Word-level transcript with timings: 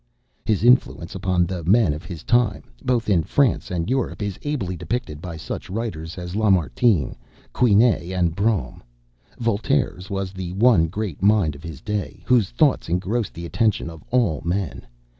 His 0.47 0.63
influence 0.63 1.13
upon 1.13 1.45
the 1.45 1.63
men 1.63 1.93
of 1.93 2.03
his 2.05 2.23
time, 2.23 2.63
both 2.83 3.07
in 3.07 3.21
France 3.21 3.69
and 3.69 3.87
Europe, 3.87 4.19
is 4.23 4.39
ably 4.41 4.75
depicted 4.75 5.21
by 5.21 5.37
such 5.37 5.69
writers 5.69 6.17
as 6.17 6.35
Lamartine, 6.35 7.15
Quinet, 7.53 8.01
and 8.11 8.35
Brougham. 8.35 8.81
Voltaire's 9.37 10.09
was 10.09 10.33
the 10.33 10.53
one 10.53 10.87
great 10.87 11.21
mind 11.21 11.53
of 11.53 11.61
his 11.61 11.81
day, 11.81 12.23
whose 12.25 12.49
thoughts 12.49 12.89
engrossed 12.89 13.35
the 13.35 13.45
attention 13.45 13.91
of 13.91 14.03
all 14.09 14.41
men. 14.43 14.87